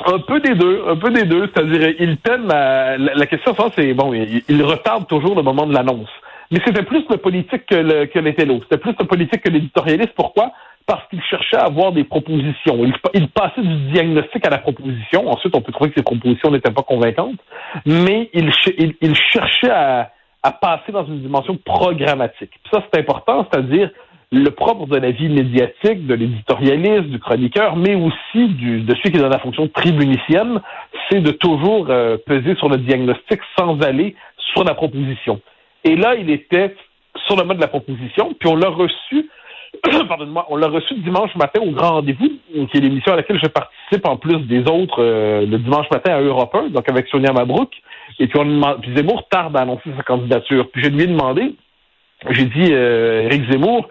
Un 0.05 0.19
peu 0.19 0.39
des 0.39 0.55
deux, 0.55 0.83
un 0.87 0.95
peu 0.95 1.11
des 1.11 1.23
deux. 1.23 1.49
C'est-à-dire, 1.53 1.95
il 1.99 2.17
peine 2.17 2.51
à... 2.51 2.97
la, 2.97 3.25
question, 3.25 3.55
c'est 3.75 3.93
bon, 3.93 4.13
il, 4.13 4.63
retarde 4.63 5.07
toujours 5.07 5.35
le 5.35 5.43
moment 5.43 5.65
de 5.65 5.73
l'annonce. 5.73 6.09
Mais 6.51 6.59
c'était 6.65 6.83
plus 6.83 7.03
le 7.09 7.17
politique 7.17 7.65
que, 7.65 7.75
le, 7.75 8.05
que 8.05 8.19
l'intello. 8.19 8.59
C'était 8.63 8.77
plus 8.77 8.93
le 8.99 9.05
politique 9.05 9.41
que 9.41 9.49
l'éditorialiste. 9.49 10.13
Pourquoi? 10.15 10.51
Parce 10.85 11.07
qu'il 11.09 11.21
cherchait 11.23 11.55
à 11.55 11.65
avoir 11.65 11.93
des 11.93 12.03
propositions. 12.03 12.85
Il, 13.13 13.29
passait 13.29 13.61
du 13.61 13.91
diagnostic 13.91 14.45
à 14.45 14.49
la 14.49 14.57
proposition. 14.57 15.29
Ensuite, 15.29 15.55
on 15.55 15.61
peut 15.61 15.71
trouver 15.71 15.91
que 15.91 15.95
ses 15.95 16.03
propositions 16.03 16.51
n'étaient 16.51 16.71
pas 16.71 16.83
convaincantes. 16.83 17.39
Mais 17.85 18.29
il, 18.33 18.51
il, 19.01 19.15
cherchait 19.15 19.71
à, 19.71 20.11
à 20.43 20.51
passer 20.51 20.91
dans 20.91 21.05
une 21.05 21.21
dimension 21.21 21.57
programmatique. 21.63 22.51
Puis 22.61 22.71
ça, 22.71 22.83
c'est 22.91 22.99
important, 22.99 23.47
c'est-à-dire 23.49 23.89
le 24.33 24.49
propre 24.49 24.87
de 24.87 24.97
la 24.97 25.11
vie 25.11 25.29
médiatique, 25.29 26.07
de 26.07 26.15
l'éditorialiste, 26.15 27.03
du 27.03 27.19
chroniqueur, 27.19 27.75
mais 27.75 27.93
aussi 27.93 28.47
du, 28.47 28.81
de 28.81 28.95
celui 28.95 29.11
qui 29.11 29.17
est 29.17 29.21
dans 29.21 29.29
la 29.29 29.37
fonction 29.37 29.67
tribunicienne, 29.67 30.59
c'est 31.09 31.21
de 31.21 31.29
toujours 31.29 31.85
euh, 31.89 32.17
peser 32.25 32.55
sur 32.55 32.67
le 32.67 32.77
diagnostic 32.77 33.39
sans 33.55 33.79
aller 33.81 34.15
sur 34.53 34.63
la 34.63 34.73
proposition. 34.73 35.39
Et 35.83 35.95
là, 35.95 36.15
il 36.15 36.31
était 36.31 36.75
sur 37.27 37.37
le 37.37 37.43
mode 37.43 37.57
de 37.57 37.61
la 37.61 37.67
proposition, 37.67 38.33
puis 38.39 38.49
on 38.49 38.55
l'a 38.55 38.69
reçu, 38.69 39.29
pardonne-moi, 40.07 40.47
on 40.49 40.55
l'a 40.55 40.67
reçu 40.67 40.95
dimanche 40.95 41.35
matin 41.35 41.61
au 41.61 41.69
Grand 41.69 41.91
Rendez-vous, 41.95 42.31
qui 42.71 42.77
est 42.77 42.81
l'émission 42.81 43.13
à 43.13 43.17
laquelle 43.17 43.39
je 43.39 43.49
participe 43.49 44.07
en 44.07 44.17
plus 44.17 44.39
des 44.47 44.61
autres 44.61 45.03
euh, 45.03 45.45
le 45.45 45.59
dimanche 45.59 45.85
matin 45.91 46.11
à 46.11 46.21
Europe 46.21 46.55
1, 46.55 46.69
donc 46.69 46.89
avec 46.89 47.07
Sonia 47.07 47.31
Mabrouk. 47.31 47.71
Et 48.19 48.25
puis, 48.25 48.39
on, 48.39 48.79
puis 48.81 48.95
Zemmour 48.95 49.27
tarde 49.29 49.55
à 49.55 49.61
annoncer 49.61 49.91
sa 49.95 50.01
candidature. 50.01 50.69
Puis 50.71 50.83
je 50.83 50.89
lui 50.89 51.03
ai 51.03 51.07
demandé, 51.07 51.53
j'ai 52.29 52.45
dit, 52.45 52.69
euh, 52.71 53.23
Éric 53.23 53.51
Zemmour, 53.51 53.87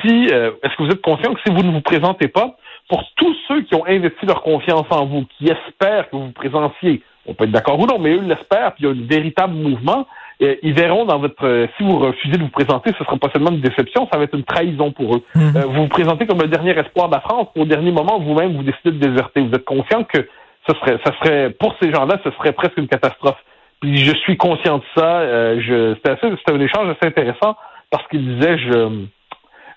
si 0.00 0.28
euh, 0.30 0.52
est-ce 0.62 0.76
que 0.76 0.82
vous 0.82 0.90
êtes 0.90 1.02
conscient 1.02 1.34
que 1.34 1.40
si 1.46 1.52
vous 1.52 1.62
ne 1.62 1.72
vous 1.72 1.80
présentez 1.80 2.28
pas, 2.28 2.56
pour 2.88 3.04
tous 3.16 3.36
ceux 3.46 3.62
qui 3.62 3.74
ont 3.74 3.86
investi 3.86 4.26
leur 4.26 4.42
confiance 4.42 4.86
en 4.90 5.06
vous, 5.06 5.24
qui 5.38 5.44
espèrent 5.44 6.10
que 6.10 6.16
vous 6.16 6.26
vous 6.26 6.32
présentiez, 6.32 7.02
on 7.26 7.34
peut 7.34 7.44
être 7.44 7.52
d'accord 7.52 7.78
ou 7.78 7.86
non, 7.86 7.98
mais 7.98 8.10
eux 8.10 8.22
l'espèrent, 8.22 8.72
puis 8.74 8.84
il 8.84 8.86
y 8.86 8.88
a 8.88 8.90
un 8.90 9.06
véritable 9.06 9.54
mouvement, 9.54 10.06
euh, 10.42 10.56
ils 10.62 10.72
verront 10.72 11.04
dans 11.04 11.18
votre 11.18 11.46
euh, 11.46 11.66
si 11.76 11.84
vous 11.84 11.98
refusez 11.98 12.36
de 12.36 12.42
vous 12.42 12.48
présenter, 12.48 12.92
ce 12.98 13.04
sera 13.04 13.16
pas 13.16 13.28
seulement 13.32 13.50
une 13.50 13.60
déception, 13.60 14.08
ça 14.10 14.18
va 14.18 14.24
être 14.24 14.34
une 14.34 14.44
trahison 14.44 14.90
pour 14.90 15.16
eux. 15.16 15.22
Mhm. 15.34 15.52
vous 15.66 15.82
vous 15.82 15.88
présentez 15.88 16.26
comme 16.26 16.40
le 16.40 16.48
dernier 16.48 16.76
espoir 16.78 17.08
de 17.08 17.14
la 17.14 17.20
France, 17.20 17.48
au 17.54 17.64
dernier 17.64 17.92
moment, 17.92 18.18
vous-même 18.18 18.56
vous 18.56 18.62
décidez 18.62 18.92
de 18.92 19.06
déserter. 19.06 19.40
Vous 19.42 19.54
êtes 19.54 19.64
conscient 19.64 20.02
que 20.04 20.26
ce 20.68 20.74
serait, 20.74 20.98
ça 21.04 21.12
serait 21.18 21.50
pour 21.50 21.74
ces 21.80 21.92
gens-là, 21.92 22.18
ce 22.24 22.30
serait 22.32 22.52
presque 22.52 22.76
une 22.78 22.88
catastrophe. 22.88 23.38
Puis 23.80 23.96
je 23.98 24.14
suis 24.16 24.36
conscient 24.36 24.78
de 24.78 24.84
ça. 24.94 25.24
je, 25.58 25.94
c'était, 25.94 26.10
assez, 26.10 26.28
c'était 26.36 26.52
un 26.52 26.60
échange 26.60 26.88
assez 26.90 27.06
intéressant 27.06 27.56
parce 27.90 28.06
qu'il 28.08 28.34
disait 28.34 28.58
je 28.58 29.06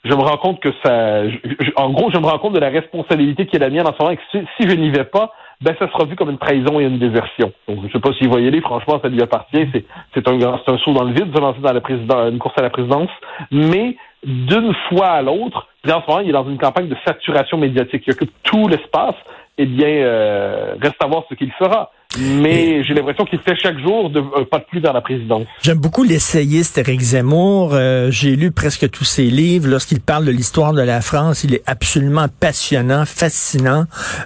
je 0.05 0.13
me 0.13 0.21
rends 0.21 0.37
compte 0.37 0.59
que 0.59 0.69
ça 0.83 1.21
en 1.75 1.89
gros 1.91 2.11
je 2.11 2.17
me 2.17 2.25
rends 2.25 2.39
compte 2.39 2.53
de 2.53 2.59
la 2.59 2.69
responsabilité 2.69 3.45
qui 3.45 3.55
est 3.55 3.59
la 3.59 3.69
mienne 3.69 3.87
en 3.87 3.93
ce 3.93 3.99
moment 3.99 4.11
et 4.11 4.17
que 4.17 4.23
si, 4.31 4.69
je 4.69 4.75
n'y 4.75 4.89
vais 4.89 5.05
pas 5.05 5.33
ben 5.61 5.75
ça 5.79 5.89
sera 5.89 6.03
vu 6.05 6.15
comme 6.15 6.29
une 6.29 6.37
trahison 6.37 6.79
et 6.79 6.83
une 6.83 6.99
désertion. 6.99 7.53
Donc 7.67 7.79
je 7.87 7.91
sais 7.93 7.99
pas 7.99 8.11
s'il 8.13 8.29
va 8.29 8.39
y 8.41 8.47
aller, 8.47 8.59
franchement 8.59 8.99
ça 9.01 9.07
lui 9.07 9.21
appartient, 9.21 9.65
c'est 9.73 9.85
c'est 10.13 10.27
un 10.27 10.39
c'est 10.39 10.71
un 10.71 10.77
saut 10.79 10.93
dans 10.93 11.03
le 11.03 11.13
vide 11.13 11.31
de 11.31 11.39
lancer 11.39 11.59
dans 11.61 11.73
la 11.73 11.81
président, 11.81 12.29
une 12.29 12.39
course 12.39 12.57
à 12.57 12.63
la 12.63 12.69
présidence, 12.69 13.09
mais 13.51 13.95
d'une 14.23 14.73
fois 14.89 15.07
à 15.07 15.21
l'autre, 15.21 15.67
en 15.87 16.01
ce 16.01 16.07
moment 16.07 16.19
il 16.19 16.29
est 16.29 16.33
dans 16.33 16.49
une 16.49 16.57
campagne 16.57 16.87
de 16.87 16.97
saturation 17.05 17.57
médiatique, 17.57 18.03
il 18.05 18.13
occupe 18.13 18.31
tout 18.43 18.67
l'espace, 18.67 19.15
eh 19.57 19.65
bien 19.65 19.87
euh, 19.87 20.75
reste 20.81 21.01
à 21.01 21.07
voir 21.07 21.23
ce 21.29 21.35
qu'il 21.35 21.51
fera. 21.53 21.91
Mais 22.19 22.83
j'ai 22.83 22.93
l'impression 22.93 23.25
qu'il 23.25 23.39
fait 23.39 23.55
chaque 23.55 23.79
jour 23.79 24.09
de, 24.09 24.19
euh, 24.19 24.45
pas 24.45 24.59
de 24.59 24.65
plus 24.65 24.81
dans 24.81 24.93
la 24.93 25.01
présidence. 25.01 25.45
J'aime 25.61 25.79
beaucoup 25.79 26.03
l'essayiste 26.03 26.77
Eric 26.77 27.01
Zemmour. 27.01 27.71
Euh, 27.73 28.11
j'ai 28.11 28.35
lu 28.35 28.51
presque 28.51 28.89
tous 28.89 29.03
ses 29.03 29.25
livres. 29.25 29.67
Lorsqu'il 29.67 29.99
parle 29.99 30.25
de 30.25 30.31
l'histoire 30.31 30.73
de 30.73 30.81
la 30.81 31.01
France, 31.01 31.43
il 31.43 31.55
est 31.55 31.63
absolument 31.65 32.27
passionnant, 32.39 33.05
fascinant. 33.05 33.85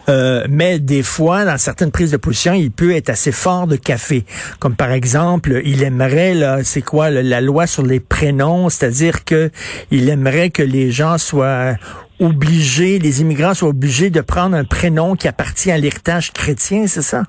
Euh, 0.10 0.46
mais 0.50 0.80
des 0.80 1.04
fois, 1.04 1.46
dans 1.46 1.58
certaines 1.58 1.92
prises 1.92 2.12
de 2.12 2.18
position, 2.18 2.54
il 2.54 2.72
peut 2.72 2.92
être 2.92 3.10
assez 3.10 3.32
fort 3.32 3.68
de 3.68 3.78
café. 3.78 4.26
Comme 4.60 4.76
par 4.76 4.92
exemple, 4.92 5.62
il 5.64 5.84
aimerait, 5.84 6.34
là, 6.34 6.64
c'est 6.64 6.82
quoi, 6.82 7.10
la 7.10 7.42
loi 7.42 7.68
sur 7.68 7.84
les 7.84 8.00
prénoms, 8.00 8.70
c'est-à-dire 8.70 9.24
que 9.24 9.50
il 9.92 10.10
aimerait 10.10 10.50
que 10.50 10.64
les 10.64 10.92
gens 10.92 11.18
soient 11.18 11.76
obligés, 12.20 13.00
les 13.00 13.22
immigrants 13.22 13.54
soient 13.54 13.70
obligés 13.70 14.10
de 14.10 14.22
prendre 14.22 14.56
un 14.56 14.64
prénom 14.64 15.16
qui 15.16 15.28
appartient 15.28 15.72
à 15.72 15.78
l'héritage 15.78 16.34
chrétien, 16.34 16.88
c'est 16.88 17.02
ça? 17.02 17.24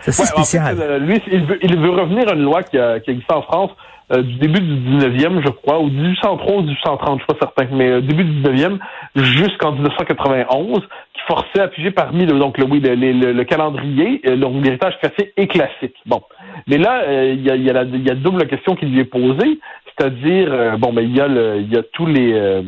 C'est 0.00 0.12
spécial. 0.12 0.76
Euh, 0.80 0.98
lui, 0.98 1.20
il 1.30 1.44
veut, 1.44 1.58
il 1.62 1.76
veut, 1.78 1.90
revenir 1.90 2.28
à 2.28 2.34
une 2.34 2.42
loi 2.42 2.62
qui, 2.62 2.78
a, 2.78 3.00
qui 3.00 3.10
existe 3.10 3.32
en 3.32 3.42
France 3.42 3.70
euh, 4.12 4.22
du 4.22 4.34
début 4.36 4.60
du 4.60 4.96
19e, 4.96 5.42
je 5.44 5.50
crois, 5.50 5.80
ou 5.80 5.88
1803 5.88 6.56
ou 6.56 6.62
1830, 6.62 7.20
je 7.20 7.24
suis 7.24 7.26
pas 7.26 7.38
certain, 7.40 7.76
mais 7.76 7.88
euh, 7.88 8.00
début 8.00 8.24
du 8.24 8.42
19e 8.42 8.78
jusqu'en 9.16 9.72
1991, 9.72 10.80
qui 11.12 11.20
forçait 11.26 11.60
à 11.60 11.68
piger 11.68 11.90
parmi 11.90 12.24
le, 12.24 12.38
donc 12.38 12.56
le, 12.58 12.64
oui, 12.64 12.80
le, 12.80 12.94
le, 12.94 13.32
le 13.32 13.44
calendrier, 13.44 14.22
l'héritage 14.24 14.96
chrétien 14.98 15.26
et 15.36 15.46
classique. 15.46 15.96
Bon. 16.06 16.22
Mais 16.66 16.78
là, 16.78 17.04
il 17.32 17.42
y, 17.42 17.50
a, 17.50 17.56
y, 17.56 17.70
a 17.70 17.84
y 17.84 18.10
a 18.10 18.14
double 18.14 18.46
question 18.46 18.76
qui 18.76 18.86
lui 18.86 19.00
est 19.00 19.04
posée, 19.04 19.58
c'est-à-dire, 19.86 20.78
bon, 20.78 20.92
mais 20.92 21.04
il 21.04 21.14
y 21.14 21.20
a 21.20 21.26
il 21.26 21.72
y 21.72 21.76
a 21.76 21.82
tous 21.92 22.06
les 22.06 22.62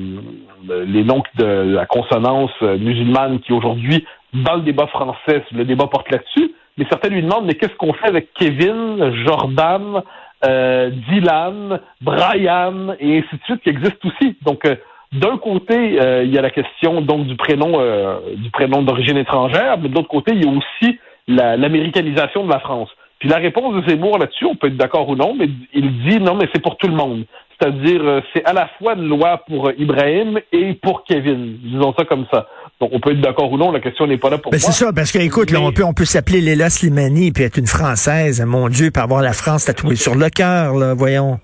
les 0.69 1.05
noms 1.05 1.23
de 1.39 1.45
la 1.45 1.87
consonance 1.87 2.51
musulmane 2.61 3.41
qui 3.41 3.53
aujourd'hui, 3.53 4.05
dans 4.35 4.57
le 4.57 4.63
débat 4.63 4.87
français, 4.89 5.43
le 5.53 5.65
débat 5.65 5.87
porte 5.87 6.11
là-dessus, 6.11 6.53
mais 6.81 6.87
certains 6.89 7.11
lui 7.11 7.23
demandent, 7.23 7.45
mais 7.45 7.57
qu'est-ce 7.57 7.75
qu'on 7.75 7.93
fait 7.93 8.09
avec 8.09 8.33
Kevin, 8.33 9.13
Jordan, 9.27 10.03
euh, 10.47 10.91
Dylan, 11.11 11.79
Brian, 12.01 12.95
et 12.99 13.19
ainsi 13.19 13.37
de 13.37 13.43
suite, 13.45 13.63
qui 13.63 13.69
existent 13.69 14.09
aussi. 14.09 14.35
Donc, 14.47 14.65
euh, 14.65 14.77
d'un 15.13 15.37
côté, 15.37 16.01
euh, 16.01 16.25
il 16.25 16.35
y 16.35 16.39
a 16.39 16.41
la 16.41 16.49
question 16.49 17.03
donc 17.03 17.27
du 17.27 17.37
prénom 17.37 17.79
du 18.35 18.51
prénom 18.51 18.83
d'origine 18.83 19.19
étrangère, 19.19 19.77
mais 19.77 19.91
de 19.91 19.95
l'autre 19.95 20.09
côté, 20.09 20.33
il 20.35 20.43
y 20.43 20.49
a 20.49 20.51
aussi 20.51 20.99
l'américanisation 21.29 22.47
de 22.47 22.51
la 22.51 22.61
France. 22.61 22.89
Puis 23.19 23.29
la 23.29 23.37
réponse 23.37 23.75
de 23.75 23.87
Zemmour 23.91 24.17
là-dessus, 24.17 24.47
on 24.47 24.55
peut 24.55 24.69
être 24.69 24.79
d'accord 24.79 25.07
ou 25.11 25.17
non, 25.17 25.35
mais 25.39 25.51
il 25.75 26.05
dit 26.05 26.19
non, 26.19 26.35
mais 26.35 26.49
c'est 26.55 26.63
pour 26.63 26.79
tout 26.79 26.89
le 26.89 26.95
monde. 26.95 27.25
C'est-à-dire, 27.61 28.23
c'est 28.33 28.43
à 28.47 28.55
la 28.55 28.69
fois 28.79 28.95
une 28.95 29.07
loi 29.07 29.43
pour 29.47 29.71
Ibrahim 29.77 30.41
et 30.51 30.73
pour 30.73 31.05
Kevin. 31.05 31.59
Disons 31.63 31.93
ça 31.99 32.07
comme 32.07 32.25
ça. 32.33 32.49
Donc, 32.81 32.91
on 32.93 33.01
peut 33.01 33.13
être 33.13 33.21
d'accord 33.21 33.53
ou 33.53 33.59
non, 33.59 33.73
la 33.73 33.81
question 33.81 34.07
n'est 34.07 34.17
pas 34.17 34.31
là 34.31 34.39
pour 34.39 34.53
ben, 34.53 34.59
C'est 34.59 34.73
ça, 34.73 34.93
parce 34.93 35.13
que, 35.13 35.19
écoute, 35.19 35.51
là, 35.51 35.61
on 35.61 35.71
peut, 35.71 35.85
on 35.85 35.93
peut 35.93 36.07
s'appeler 36.07 36.41
Léla 36.41 36.71
Slimani 36.71 37.31
puis 37.31 37.45
être 37.45 37.59
une 37.59 37.67
Française, 37.67 38.43
mon 38.47 38.69
Dieu, 38.69 38.91
pour 38.91 39.03
avoir 39.03 39.21
la 39.21 39.35
France 39.35 39.67
tatouée 39.67 39.97
sur 39.97 40.15
le 40.15 40.31
cœur, 40.31 40.75
là, 40.75 40.95
voyons 40.95 41.39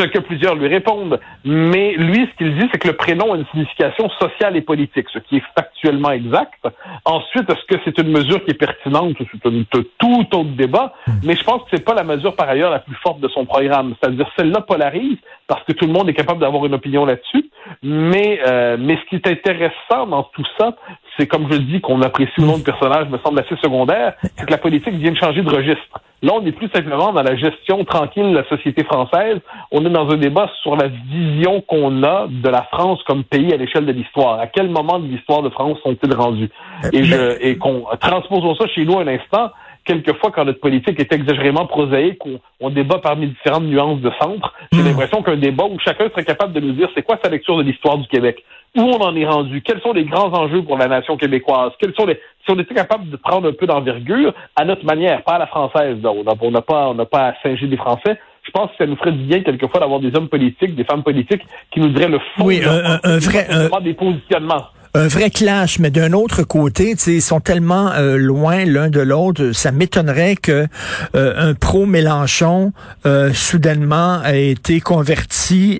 ce 0.00 0.06
que 0.06 0.18
plusieurs 0.18 0.54
lui 0.54 0.68
répondent. 0.68 1.20
Mais 1.44 1.94
lui, 1.94 2.26
ce 2.30 2.36
qu'il 2.38 2.58
dit, 2.58 2.68
c'est 2.72 2.78
que 2.78 2.88
le 2.88 2.96
prénom 2.96 3.32
a 3.32 3.36
une 3.36 3.46
signification 3.52 4.08
sociale 4.18 4.56
et 4.56 4.60
politique, 4.60 5.06
ce 5.12 5.18
qui 5.18 5.36
est 5.36 5.42
factuellement 5.54 6.10
exact. 6.10 6.66
Ensuite, 7.04 7.48
est-ce 7.50 7.64
que 7.66 7.80
c'est 7.84 7.98
une 7.98 8.10
mesure 8.10 8.42
qui 8.44 8.52
est 8.52 8.58
pertinente? 8.58 9.16
C'est 9.18 9.46
un 9.46 9.62
tout 9.98 10.26
autre 10.32 10.56
débat? 10.56 10.94
Hmm. 11.06 11.12
Mais 11.22 11.36
je 11.36 11.44
pense 11.44 11.62
que 11.62 11.68
c'est 11.72 11.84
pas 11.84 11.94
la 11.94 12.04
mesure, 12.04 12.34
par 12.34 12.48
ailleurs, 12.48 12.70
la 12.70 12.78
plus 12.78 12.96
forte 12.96 13.20
de 13.20 13.28
son 13.28 13.44
programme. 13.44 13.94
C'est-à-dire, 14.00 14.26
celle-là 14.36 14.62
polarise 14.62 15.18
parce 15.46 15.64
que 15.64 15.72
tout 15.72 15.86
le 15.86 15.92
monde 15.92 16.08
est 16.08 16.14
capable 16.14 16.40
d'avoir 16.40 16.64
une 16.64 16.74
opinion 16.74 17.04
là-dessus. 17.04 17.50
Mais, 17.82 18.40
euh, 18.46 18.76
mais 18.78 18.96
ce 18.96 19.08
qui 19.08 19.16
est 19.16 19.26
intéressant 19.26 20.06
dans 20.06 20.24
tout 20.24 20.44
ça, 20.58 20.76
c'est 21.18 21.26
comme 21.26 21.50
je 21.50 21.58
dis 21.58 21.80
qu'on 21.80 22.02
apprécie 22.02 22.32
le 22.38 22.46
nom 22.46 22.58
de 22.58 22.62
personnage, 22.62 23.08
me 23.08 23.18
semble 23.18 23.40
assez 23.40 23.56
secondaire, 23.56 24.14
c'est 24.36 24.46
que 24.46 24.50
la 24.50 24.58
politique 24.58 24.94
vient 24.94 25.12
de 25.12 25.16
changer 25.16 25.42
de 25.42 25.50
registre. 25.50 26.00
Là, 26.22 26.32
on 26.34 26.42
n'est 26.42 26.52
plus 26.52 26.68
simplement 26.68 27.12
dans 27.12 27.22
la 27.22 27.34
gestion 27.34 27.82
tranquille 27.84 28.30
de 28.30 28.36
la 28.36 28.44
société 28.44 28.84
française. 28.84 29.38
On 29.72 29.84
est 29.86 29.90
dans 29.90 30.08
un 30.10 30.18
débat 30.18 30.50
sur 30.62 30.76
la 30.76 30.88
vision 30.88 31.62
qu'on 31.62 32.02
a 32.02 32.26
de 32.28 32.48
la 32.48 32.62
France 32.64 33.02
comme 33.06 33.24
pays 33.24 33.52
à 33.54 33.56
l'échelle 33.56 33.86
de 33.86 33.92
l'histoire. 33.92 34.38
À 34.38 34.46
quel 34.46 34.68
moment 34.68 34.98
de 34.98 35.06
l'histoire 35.06 35.42
de 35.42 35.48
France 35.48 35.78
sont-ils 35.82 36.14
rendus? 36.14 36.50
Et, 36.92 37.04
je, 37.04 37.40
et 37.40 37.56
qu'on 37.56 37.86
transposons 38.00 38.54
ça 38.54 38.66
chez 38.66 38.84
nous 38.84 38.98
un 38.98 39.06
instant 39.06 39.50
quelquefois, 39.90 40.30
quand 40.30 40.44
notre 40.44 40.60
politique 40.60 40.98
est 41.00 41.12
exagérément 41.12 41.66
prosaïque, 41.66 42.24
on, 42.24 42.40
on 42.60 42.70
débat 42.70 42.98
parmi 43.02 43.28
différentes 43.28 43.64
nuances 43.64 44.00
de 44.00 44.10
centre, 44.20 44.54
j'ai 44.72 44.82
l'impression 44.82 45.22
qu'un 45.22 45.36
débat 45.36 45.64
où 45.64 45.78
chacun 45.78 46.08
serait 46.10 46.24
capable 46.24 46.52
de 46.52 46.60
nous 46.60 46.72
dire 46.72 46.88
c'est 46.94 47.02
quoi 47.02 47.18
sa 47.22 47.30
lecture 47.30 47.56
de 47.56 47.62
l'histoire 47.62 47.98
du 47.98 48.06
Québec, 48.08 48.44
où 48.76 48.82
on 48.82 48.98
en 48.98 49.16
est 49.16 49.26
rendu, 49.26 49.62
quels 49.62 49.80
sont 49.80 49.92
les 49.92 50.04
grands 50.04 50.32
enjeux 50.32 50.62
pour 50.62 50.78
la 50.78 50.86
nation 50.86 51.16
québécoise, 51.16 51.72
quels 51.80 51.94
sont 51.94 52.06
les, 52.06 52.14
si 52.44 52.50
on 52.50 52.58
était 52.58 52.74
capable 52.74 53.10
de 53.10 53.16
prendre 53.16 53.48
un 53.48 53.52
peu 53.52 53.66
d'envergure 53.66 54.32
à 54.56 54.64
notre 54.64 54.84
manière, 54.84 55.22
pas 55.22 55.34
à 55.34 55.38
la 55.38 55.46
française, 55.46 55.96
on 56.04 56.50
n'a 56.50 56.62
pas, 56.62 56.88
on 56.88 56.94
n'a 56.94 57.06
pas 57.06 57.28
à 57.28 57.34
singer 57.42 57.66
des 57.66 57.76
Français, 57.76 58.18
je 58.42 58.50
pense 58.52 58.70
que 58.70 58.76
ça 58.78 58.86
nous 58.86 58.96
ferait 58.96 59.12
du 59.12 59.24
bien 59.24 59.42
quelquefois 59.42 59.80
d'avoir 59.80 60.00
des 60.00 60.14
hommes 60.16 60.28
politiques, 60.28 60.74
des 60.74 60.84
femmes 60.84 61.02
politiques 61.02 61.42
qui 61.70 61.80
nous 61.80 61.88
diraient 61.88 62.08
le 62.08 62.18
fond 62.18 62.44
oui, 62.44 62.62
un, 62.64 62.94
un, 62.94 63.00
un 63.04 63.18
vrai, 63.18 63.46
un, 63.50 63.80
des 63.80 63.94
positionnements 63.94 64.66
un 64.94 65.06
vrai 65.06 65.30
clash, 65.30 65.78
mais 65.78 65.90
d'un 65.90 66.12
autre 66.12 66.42
côté, 66.42 66.94
ils 67.06 67.22
sont 67.22 67.40
tellement 67.40 67.90
euh, 67.92 68.16
loin 68.16 68.64
l'un 68.64 68.88
de 68.88 69.00
l'autre, 69.00 69.52
ça 69.52 69.70
m'étonnerait 69.70 70.36
que 70.36 70.66
euh, 71.14 71.34
un 71.36 71.54
pro 71.54 71.86
Mélenchon 71.86 72.72
euh, 73.06 73.32
soudainement 73.32 74.20
a 74.22 74.34
été 74.34 74.80
converti 74.80 75.78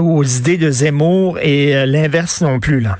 aux 0.00 0.24
idées 0.24 0.58
de 0.58 0.70
Zemmour 0.70 1.38
et 1.42 1.86
l'inverse 1.86 2.40
non 2.42 2.60
plus 2.60 2.80
là. 2.80 2.96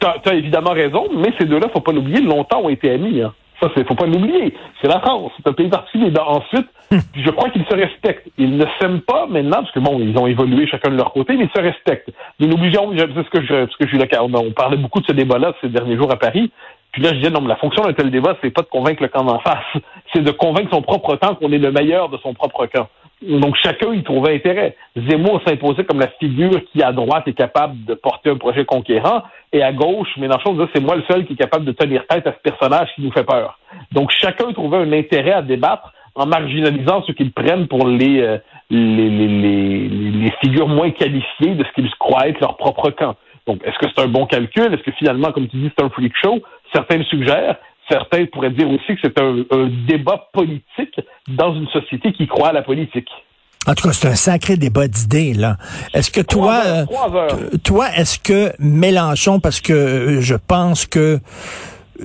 T'as 0.00 0.14
as 0.24 0.34
évidemment 0.34 0.72
raison, 0.72 1.08
mais 1.16 1.32
ces 1.38 1.44
deux-là, 1.44 1.68
faut 1.72 1.80
pas 1.80 1.92
l'oublier, 1.92 2.20
longtemps 2.20 2.62
ont 2.62 2.68
été 2.68 2.90
amis. 2.90 3.20
Hein. 3.22 3.32
Ça, 3.60 3.68
c'est 3.74 3.86
faut 3.86 3.94
pas 3.94 4.06
l'oublier. 4.06 4.54
C'est 4.80 4.88
la 4.88 5.00
France, 5.00 5.32
c'est 5.36 5.48
un 5.48 5.52
pays 5.52 5.68
particulier. 5.68 6.12
Ensuite, 6.18 6.68
je 7.16 7.30
crois 7.30 7.50
qu'ils 7.50 7.64
se 7.66 7.74
respectent. 7.74 8.28
Ils 8.38 8.56
ne 8.56 8.64
s'aiment 8.78 9.00
pas 9.00 9.26
maintenant, 9.26 9.62
parce 9.62 9.72
que 9.72 9.80
bon, 9.80 9.98
ils 9.98 10.16
ont 10.16 10.26
évolué 10.26 10.66
chacun 10.66 10.90
de 10.90 10.96
leur 10.96 11.12
côté, 11.12 11.36
mais 11.36 11.44
ils 11.44 11.56
se 11.56 11.60
respectent. 11.60 12.10
Mais 12.38 12.46
l'obligeons, 12.46 12.92
c'est 12.96 13.24
ce 13.24 13.30
que 13.30 13.42
je, 13.42 13.66
ce 13.66 13.76
que 13.76 13.86
je 13.86 13.88
suis 13.88 13.98
là, 13.98 14.06
on 14.22 14.52
parlait 14.52 14.76
beaucoup 14.76 15.00
de 15.00 15.06
ce 15.06 15.12
débat-là 15.12 15.54
ces 15.60 15.68
derniers 15.68 15.96
jours 15.96 16.10
à 16.12 16.16
Paris. 16.16 16.52
Puis 16.92 17.02
là, 17.02 17.10
je 17.10 17.16
disais, 17.16 17.30
non, 17.30 17.40
mais 17.40 17.48
la 17.48 17.56
fonction 17.56 17.82
d'un 17.82 17.92
tel 17.92 18.10
débat, 18.10 18.36
c'est 18.42 18.50
pas 18.50 18.62
de 18.62 18.68
convaincre 18.68 19.02
le 19.02 19.08
camp 19.08 19.24
d'en 19.24 19.38
face. 19.40 19.58
C'est 20.12 20.22
de 20.22 20.30
convaincre 20.30 20.70
son 20.72 20.80
propre 20.80 21.16
camp 21.16 21.34
qu'on 21.34 21.52
est 21.52 21.58
le 21.58 21.70
meilleur 21.70 22.08
de 22.08 22.16
son 22.18 22.32
propre 22.32 22.64
camp. 22.66 22.88
Donc, 23.22 23.56
chacun 23.62 23.92
y 23.92 24.02
trouvait 24.04 24.36
intérêt. 24.36 24.76
Zemmour 24.96 25.40
s'imposait 25.46 25.84
comme 25.84 25.98
la 25.98 26.08
figure 26.20 26.62
qui, 26.72 26.82
à 26.82 26.92
droite, 26.92 27.26
est 27.26 27.32
capable 27.32 27.84
de 27.84 27.94
porter 27.94 28.30
un 28.30 28.36
projet 28.36 28.64
conquérant, 28.64 29.22
et 29.52 29.62
à 29.62 29.72
gauche, 29.72 30.08
Mélenchon 30.18 30.52
disait, 30.52 30.68
c'est 30.74 30.82
moi 30.82 30.96
le 30.96 31.02
seul 31.10 31.26
qui 31.26 31.32
est 31.32 31.36
capable 31.36 31.64
de 31.64 31.72
tenir 31.72 32.06
tête 32.06 32.26
à 32.26 32.32
ce 32.32 32.38
personnage 32.38 32.88
qui 32.94 33.02
nous 33.02 33.10
fait 33.10 33.24
peur. 33.24 33.58
Donc, 33.92 34.10
chacun 34.10 34.52
trouvait 34.52 34.78
un 34.78 34.92
intérêt 34.92 35.32
à 35.32 35.42
débattre 35.42 35.92
en 36.14 36.26
marginalisant 36.26 37.02
ceux 37.06 37.12
qu'ils 37.12 37.32
prennent 37.32 37.66
pour 37.66 37.86
les, 37.86 38.20
euh, 38.20 38.38
les, 38.70 39.08
les, 39.10 39.28
les, 39.28 39.88
les, 39.88 40.30
figures 40.42 40.68
moins 40.68 40.90
qualifiées 40.90 41.54
de 41.54 41.64
ce 41.64 41.72
qu'ils 41.72 41.90
croient 41.98 42.28
être 42.28 42.40
leur 42.40 42.56
propre 42.56 42.90
camp. 42.90 43.16
Donc, 43.46 43.62
est-ce 43.64 43.78
que 43.78 43.86
c'est 43.88 44.02
un 44.02 44.08
bon 44.08 44.26
calcul? 44.26 44.74
Est-ce 44.74 44.82
que 44.82 44.92
finalement, 44.92 45.32
comme 45.32 45.48
tu 45.48 45.56
dis, 45.56 45.70
c'est 45.76 45.84
un 45.84 45.88
freak 45.88 46.12
show? 46.22 46.40
Certains 46.72 46.98
le 46.98 47.04
suggèrent. 47.04 47.56
Certains 47.90 48.26
pourraient 48.26 48.50
dire 48.50 48.68
aussi 48.68 48.96
que 48.96 49.00
c'est 49.02 49.18
un, 49.20 49.44
débat 49.86 50.28
politique 50.32 51.00
dans 51.28 51.54
une 51.54 51.68
société 51.68 52.12
qui 52.12 52.26
croit 52.26 52.48
à 52.48 52.52
la 52.52 52.62
politique. 52.62 53.08
En 53.66 53.74
tout 53.74 53.88
cas, 53.88 53.92
c'est 53.92 54.08
un 54.08 54.14
sacré 54.14 54.56
débat 54.56 54.88
d'idées, 54.88 55.34
là. 55.34 55.56
Est-ce 55.94 56.10
que 56.10 56.20
toi, 56.20 56.62
euh, 56.66 56.84
toi, 57.64 57.88
est-ce 57.96 58.18
que 58.18 58.52
Mélenchon, 58.58 59.40
parce 59.40 59.60
que 59.60 59.72
euh, 59.72 60.20
je 60.20 60.34
pense 60.34 60.86
que 60.86 61.18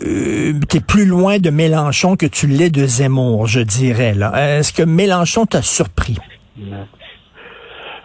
euh, 0.02 0.54
tu 0.70 0.78
es 0.78 0.80
plus 0.80 1.06
loin 1.06 1.38
de 1.38 1.50
Mélenchon 1.50 2.16
que 2.16 2.26
tu 2.26 2.48
l'es 2.48 2.70
de 2.70 2.86
Zemmour, 2.86 3.48
je 3.48 3.60
dirais, 3.60 4.14
là. 4.14 4.58
Est-ce 4.58 4.74
que 4.74 4.84
Mélenchon 4.84 5.46
t'a 5.46 5.62
surpris? 5.62 6.18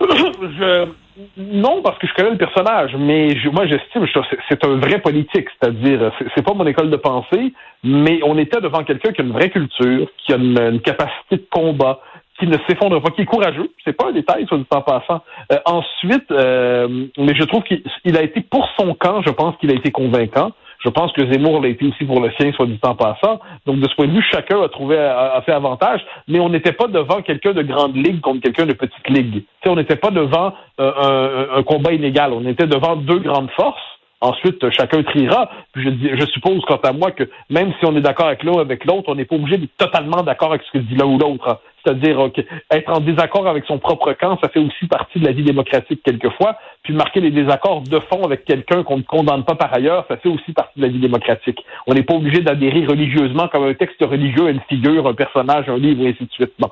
Je 0.01 0.89
non, 1.37 1.83
parce 1.83 1.99
que 1.99 2.07
je 2.07 2.15
connais 2.15 2.31
le 2.31 2.37
personnage, 2.37 2.95
mais 2.97 3.35
moi 3.53 3.67
j'estime 3.67 4.07
c'est 4.49 4.65
un 4.65 4.77
vrai 4.77 5.01
politique, 5.01 5.49
c'est-à-dire 5.61 6.13
c'est 6.35 6.45
pas 6.45 6.55
mon 6.55 6.67
école 6.67 6.91
de 6.91 6.97
pensée, 6.97 7.53
mais 7.83 8.21
on 8.25 8.39
était 8.39 8.61
devant 8.61 8.85
quelqu'un 8.85 9.13
qui 9.13 9.21
a 9.21 9.25
une 9.25 9.33
vraie 9.33 9.51
culture, 9.51 10.09
qui 10.19 10.33
a 10.33 10.37
une, 10.37 10.81
capacité 10.81 11.37
de 11.37 11.47
combat, 11.51 12.01
qui 12.39 12.47
ne 12.47 12.57
s'effondre 12.69 13.03
pas, 13.03 13.11
qui 13.11 13.23
est 13.23 13.27
courageux. 13.27 13.71
C'est 13.85 13.95
pas 13.95 14.09
un 14.09 14.13
détail, 14.13 14.47
soit 14.47 14.59
dit 14.59 14.67
en 14.71 14.83
passant. 14.83 15.23
Euh, 15.53 15.59
ensuite, 15.65 16.31
euh, 16.31 17.07
mais 17.19 17.35
je 17.35 17.45
trouve 17.45 17.65
qu'il 17.65 18.17
a 18.17 18.23
été 18.23 18.41
pour 18.43 18.69
son 18.79 18.95
camp, 18.95 19.23
je 19.23 19.31
pense 19.31 19.57
qu'il 19.57 19.71
a 19.73 19.75
été 19.75 19.91
convaincant. 19.91 20.53
Je 20.85 20.89
pense 20.91 21.13
que 21.13 21.31
Zemmour 21.31 21.61
l'a 21.61 21.69
été 21.69 21.87
aussi 21.87 22.05
pour 22.05 22.21
le 22.21 22.31
sien, 22.39 22.53
soit 22.53 22.67
du 22.67 22.79
temps 22.79 22.95
passant. 22.95 23.41
Donc, 23.67 23.81
de 23.81 23.89
ce 23.89 23.95
point 23.97 24.07
de 24.07 24.13
vue, 24.13 24.25
chacun 24.31 24.63
a 24.63 24.69
trouvé 24.69 24.97
a, 24.97 25.43
fait 25.45 25.53
avantage, 25.53 26.01
mais 26.29 26.39
on 26.39 26.49
n'était 26.49 26.73
pas 26.73 26.87
devant 26.87 27.21
quelqu'un 27.23 27.53
de 27.53 27.63
grande 27.63 27.97
ligue 27.97 28.21
contre 28.21 28.41
quelqu'un 28.41 28.67
de 28.67 28.75
petite 28.75 29.09
ligue. 29.09 29.43
on 29.67 29.75
n'était 29.75 29.97
pas 29.97 30.11
devant 30.11 30.53
euh, 30.81 31.47
un, 31.57 31.63
combat 31.65 31.93
inégal. 31.93 32.33
On 32.33 32.47
était 32.47 32.67
devant 32.67 32.95
deux 32.95 33.19
grandes 33.19 33.51
forces. 33.51 33.81
Ensuite, 34.21 34.69
chacun 34.71 35.03
triera. 35.03 35.51
Puis 35.73 35.85
je, 35.85 36.17
je 36.17 36.27
suppose, 36.27 36.61
quant 36.65 36.81
à 36.83 36.93
moi, 36.93 37.11
que 37.11 37.25
même 37.51 37.73
si 37.79 37.87
on 37.87 37.97
est 37.97 38.01
d'accord 38.01 38.27
avec 38.27 38.43
l'un 38.45 38.59
avec 38.59 38.85
l'autre, 38.85 39.05
on 39.09 39.15
n'est 39.15 39.25
pas 39.25 39.37
obligé 39.37 39.59
d'être 39.59 39.77
totalement 39.77 40.23
d'accord 40.23 40.51
avec 40.51 40.63
ce 40.63 40.73
que 40.73 40.79
dit 40.79 40.97
l'un 40.97 41.07
ou 41.07 41.19
l'autre. 41.19 41.61
C'est-à-dire 41.85 42.31
être 42.71 42.93
en 42.93 43.01
désaccord 43.01 43.47
avec 43.47 43.65
son 43.65 43.79
propre 43.79 44.13
camp, 44.13 44.39
ça 44.43 44.49
fait 44.49 44.59
aussi 44.59 44.87
partie 44.87 45.21
de 45.21 45.25
la 45.25 45.33
vie 45.33 45.45
démocratique 45.45 46.03
quelquefois. 46.03 46.57
Puis 46.83 46.93
marquer 46.93 47.21
les 47.21 47.31
désaccords 47.31 47.83
de 47.83 47.99
fond 48.11 48.25
avec 48.25 48.45
quelqu'un 48.45 48.83
qu'on 48.83 48.99
ne 48.99 49.03
condamne 49.03 49.45
pas 49.45 49.55
par 49.55 49.73
ailleurs, 49.73 50.05
ça 50.09 50.17
fait 50.17 50.29
aussi 50.29 50.53
partie 50.53 50.79
de 50.79 50.87
la 50.87 50.93
vie 50.93 51.01
démocratique. 51.01 51.65
On 51.87 51.95
n'est 51.95 52.03
pas 52.03 52.15
obligé 52.15 52.41
d'adhérer 52.41 52.85
religieusement 52.87 53.49
comme 53.49 53.65
un 53.65 53.75
texte 53.75 54.03
religieux 54.03 54.49
une 54.49 54.61
figure, 54.69 55.07
un 55.07 55.15
personnage, 55.15 55.69
un 55.69 55.79
livre, 55.79 56.05
et 56.05 56.11
ainsi 56.11 56.25
de 56.25 56.33
suite. 56.33 56.53
Bon. 56.59 56.71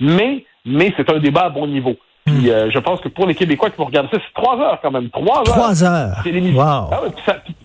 Mais, 0.00 0.44
mais 0.64 0.92
c'est 0.96 1.10
un 1.10 1.18
débat 1.18 1.46
à 1.46 1.50
bon 1.50 1.66
niveau. 1.66 1.96
Puis 2.24 2.50
euh, 2.50 2.70
je 2.70 2.78
pense 2.78 3.00
que 3.00 3.08
pour 3.08 3.26
les 3.26 3.34
Québécois 3.34 3.70
qui 3.70 3.78
vont 3.78 3.86
regarder 3.86 4.10
ça, 4.12 4.18
c'est 4.18 4.34
trois 4.34 4.58
heures 4.58 4.78
quand 4.82 4.90
même. 4.90 5.08
Trois 5.10 5.38
heures. 5.38 5.44
Trois 5.44 5.84
heures. 5.84 6.16
C'est 6.22 6.30
l'émission. 6.30 6.60
Wow. 6.60 6.90
Ah 6.92 7.00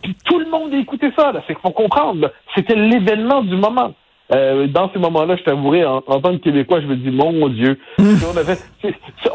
puis, 0.01 0.15
tout 0.23 0.39
le 0.39 0.49
monde 0.49 0.73
a 0.73 0.77
écouté 0.77 1.11
ça. 1.17 1.31
Là. 1.31 1.41
C'est 1.45 1.53
qu'il 1.53 1.61
faut 1.61 1.71
comprendre. 1.71 2.31
C'était 2.55 2.75
l'événement 2.75 3.41
du 3.41 3.57
moment. 3.57 3.93
Euh, 4.31 4.67
dans 4.67 4.89
ces 4.91 4.99
moments-là, 4.99 5.35
je 5.35 5.43
t'avouerai, 5.43 5.85
en, 5.85 6.01
tant 6.01 6.37
que 6.37 6.43
Québécois, 6.43 6.81
je 6.81 6.87
me 6.87 6.95
dis, 6.95 7.11
mon 7.11 7.49
Dieu, 7.49 7.77
on 7.99 8.37
avait, 8.37 8.57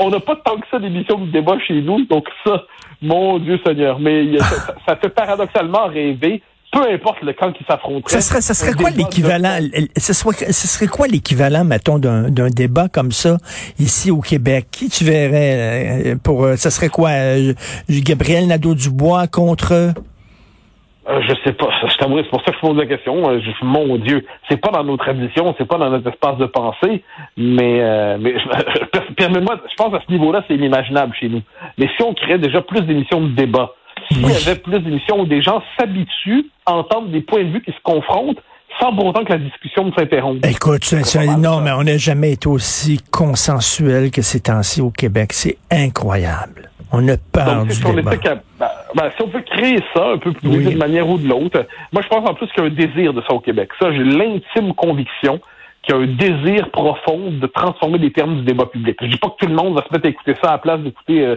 on 0.01 0.11
n'a 0.11 0.21
pas 0.21 0.37
tant 0.37 0.57
que 0.57 0.67
ça 0.71 0.79
d'émissions 0.79 1.19
de 1.19 1.31
débat 1.31 1.59
chez 1.67 1.81
nous, 1.83 2.05
donc 2.07 2.27
ça, 2.45 2.65
mon 3.03 3.39
Dieu 3.39 3.61
Seigneur. 3.65 3.99
Mais 4.01 4.37
ça, 4.39 4.75
ça 4.87 4.97
fait 4.97 5.11
paradoxalement 5.11 5.87
rêver 5.87 6.43
peu 6.73 6.83
importe 6.91 7.23
le 7.23 7.33
camp 7.33 7.53
qui 7.53 7.65
s'affronterait. 7.65 8.21
Ce 8.21 8.29
serait, 8.29 8.41
ça 8.41 8.55
serait 8.55 8.75
quoi 8.75 8.91
l'équivalent, 8.91 9.59
ce 9.97 10.13
serait, 10.13 10.53
ce 10.53 10.69
serait 10.69 10.87
quoi 10.87 11.07
l'équivalent, 11.07 11.65
mettons, 11.65 11.99
d'un 11.99 12.51
débat 12.51 12.89
comme 12.89 13.13
ça 13.13 13.39
ici 13.79 14.11
au 14.11 14.21
Québec? 14.21 14.67
Qui 14.71 14.89
tu 14.89 15.05
verrais 15.05 16.13
euh, 16.13 16.17
pour, 16.23 16.45
euh, 16.45 16.57
ce 16.57 16.71
serait 16.71 16.89
quoi, 16.89 17.11
euh, 17.11 17.55
Gabriel 17.89 18.47
Nadeau-Dubois 18.47 19.29
contre? 19.29 19.93
Je 21.09 21.35
sais 21.45 21.53
pas. 21.53 21.69
Je 21.89 21.97
t'avoue, 21.97 22.19
c'est 22.19 22.31
pour 22.31 22.43
ça 22.45 22.51
que 22.53 22.57
je 22.57 22.61
pose 22.61 22.77
la 22.77 22.87
question. 22.87 23.41
Je, 23.41 23.51
mon 23.65 23.97
Dieu, 23.97 24.25
c'est 24.49 24.59
pas 24.59 24.71
dans 24.71 24.85
nos 24.85 24.97
traditions, 24.97 25.55
c'est 25.59 25.67
pas 25.67 25.79
dans 25.79 25.91
notre 25.91 26.09
espace 26.09 26.37
de 26.39 26.47
pensée, 26.47 27.03
mais, 27.37 28.19
mais 28.19 28.35
permets-moi, 29.17 29.61
je 29.71 29.75
pense 29.77 29.95
à 29.95 30.01
ce 30.07 30.13
niveau-là, 30.13 30.45
c'est 30.47 30.55
inimaginable 30.55 31.15
chez 31.19 31.29
nous. 31.29 31.43
Mais 31.79 31.89
si 31.97 32.03
on 32.03 32.15
créait 32.15 32.39
déjà 32.39 32.61
plus 32.61 32.83
d'émissions 32.83 33.21
de 33.21 33.29
débat, 33.29 33.73
s'il 34.11 34.23
y 34.23 34.49
avait 34.49 34.59
plus 34.59 34.81
d'émissions 34.81 35.21
où 35.21 35.27
des 35.27 35.43
gens 35.43 35.63
s'habituent 35.79 36.47
à 36.67 36.75
entendre 36.75 37.09
des 37.09 37.21
points 37.21 37.45
de 37.45 37.51
vue 37.51 37.63
qui 37.63 37.73
se 37.73 37.81
confrontent 37.83 38.41
sans 38.81 38.95
pour 38.95 39.07
autant 39.07 39.25
que 39.25 39.33
la 39.33 39.39
discussion 39.39 39.85
ne 39.85 39.93
s'interrompe. 39.93 40.45
Écoute, 40.45 40.93
non, 41.39 41.61
mais 41.61 41.73
on 41.73 41.83
n'a 41.83 41.97
jamais 41.97 42.33
été 42.33 42.49
aussi 42.49 43.01
consensuel 43.11 44.11
que 44.11 44.23
ces 44.23 44.41
temps-ci 44.41 44.81
au 44.81 44.91
Québec. 44.91 45.33
C'est 45.33 45.59
incroyable. 45.71 46.71
On 46.93 47.03
du 47.03 47.13
si 47.71 47.85
On 47.85 47.93
ben, 47.93 48.19
ben, 48.95 49.11
si 49.17 49.23
on 49.23 49.29
peut 49.29 49.43
créer 49.43 49.83
ça 49.95 50.11
un 50.13 50.19
peu 50.19 50.33
plus 50.33 50.49
d'une 50.49 50.79
manière 50.79 51.09
ou 51.09 51.19
de 51.19 51.29
l'autre, 51.29 51.67
moi 51.93 52.03
je 52.03 52.09
pense 52.09 52.29
en 52.29 52.35
plus 52.35 52.47
qu'il 52.49 52.65
y 52.65 52.67
a 52.67 52.71
un 52.71 52.75
désir 52.75 53.13
de 53.13 53.23
ça 53.23 53.35
au 53.35 53.41
Québec. 53.41 53.71
Ça, 53.81 53.93
j'ai 53.93 54.05
l'intime 54.05 54.75
conviction 54.75 55.41
qu'il 55.83 55.95
y 55.95 55.99
a 55.99 56.03
un 56.03 56.07
désir 56.07 56.71
profond 56.71 57.31
de 57.31 57.47
transformer 57.47 57.99
les 57.99 58.13
termes 58.13 58.37
du 58.37 58.43
débat 58.43 58.67
public. 58.67 58.97
Je 59.01 59.07
dis 59.07 59.17
pas 59.17 59.29
que 59.29 59.45
tout 59.45 59.47
le 59.47 59.55
monde 59.55 59.75
va 59.75 59.85
se 59.87 59.93
mettre 59.93 60.07
à 60.07 60.09
écouter 60.09 60.35
ça 60.43 60.49
à 60.49 60.53
la 60.53 60.59
place 60.59 60.81
d'écouter 60.81 61.25
euh, 61.25 61.37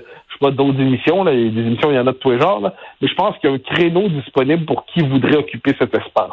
d'autres 0.50 0.80
émissions, 0.80 1.24
là, 1.24 1.32
des 1.32 1.46
émissions, 1.46 1.92
il 1.92 1.96
y 1.96 2.00
en 2.00 2.08
a 2.08 2.14
de 2.14 2.18
tous 2.18 2.32
les 2.32 2.40
genres, 2.40 2.62
là, 2.62 2.74
mais 3.00 3.08
je 3.08 3.14
pense 3.14 3.38
qu'il 3.38 3.50
y 3.50 3.54
a 3.54 3.56
un 3.56 3.60
créneau 3.60 4.10
disponible 4.10 4.66
pour 4.66 4.86
qui 4.86 5.02
voudrait 5.02 5.38
occuper 5.38 5.76
cet 5.78 5.94
espace. 5.94 6.32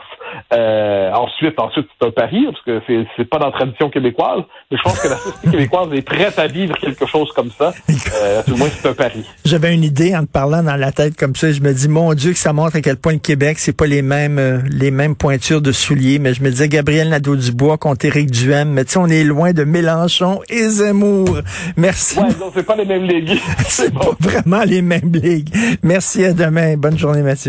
Euh, 0.54 1.12
ensuite, 1.12 1.60
ensuite, 1.60 1.86
c'est 2.00 2.06
un 2.06 2.10
pari, 2.10 2.46
parce 2.46 2.62
que 2.62 2.80
c'est, 2.86 3.06
c'est 3.16 3.28
pas 3.28 3.38
dans 3.38 3.46
la 3.46 3.52
tradition 3.52 3.90
québécoise, 3.90 4.44
mais 4.70 4.78
je 4.78 4.82
pense 4.82 5.02
que 5.02 5.08
la 5.08 5.16
société 5.16 5.50
québécoise 5.56 5.92
est 5.92 6.02
prête 6.02 6.38
à 6.38 6.46
vivre 6.46 6.74
quelque 6.78 7.06
chose 7.06 7.30
comme 7.32 7.50
ça. 7.50 7.72
Euh, 7.90 8.42
tout 8.44 8.52
le 8.52 8.56
moins, 8.56 8.68
c'est 8.68 8.88
un 8.88 8.94
pari. 8.94 9.24
J'avais 9.44 9.74
une 9.74 9.84
idée 9.84 10.16
en 10.16 10.24
te 10.24 10.32
parlant 10.32 10.62
dans 10.62 10.76
la 10.76 10.92
tête 10.92 11.16
comme 11.16 11.34
ça, 11.34 11.52
je 11.52 11.60
me 11.60 11.72
dis, 11.74 11.88
mon 11.88 12.14
Dieu, 12.14 12.32
que 12.32 12.38
ça 12.38 12.52
montre 12.52 12.76
à 12.76 12.80
quel 12.80 12.96
point 12.96 13.12
le 13.12 13.18
Québec, 13.18 13.58
c'est 13.58 13.76
pas 13.76 13.86
les 13.86 14.02
mêmes, 14.02 14.38
euh, 14.38 14.60
les 14.70 14.90
mêmes 14.90 15.16
pointures 15.16 15.60
de 15.60 15.72
souliers, 15.72 16.18
mais 16.18 16.34
je 16.34 16.42
me 16.42 16.50
disais 16.50 16.68
Gabriel 16.68 17.08
Nadeau-Dubois 17.10 17.76
contre 17.78 18.06
Éric 18.06 18.30
Duhem, 18.30 18.70
mais 18.70 18.84
tu 18.84 18.92
sais, 18.92 18.98
on 18.98 19.06
est 19.06 19.24
loin 19.24 19.52
de 19.52 19.64
Mélenchon 19.64 20.40
et 20.48 20.68
Zemmour. 20.68 21.38
Merci. 21.76 22.18
Ouais, 22.18 22.28
non, 22.40 22.50
c'est 22.54 22.64
pas 22.64 22.76
les 22.76 22.84
mêmes 22.84 23.04
ligues. 23.04 23.38
pas 23.98 24.16
vraiment 24.20 24.64
les 24.64 24.82
mêmes 24.82 25.12
ligues. 25.12 25.54
Merci, 25.82 26.24
à 26.24 26.32
demain. 26.32 26.76
Bonne 26.76 26.98
journée, 26.98 27.22
Mathieu. 27.22 27.46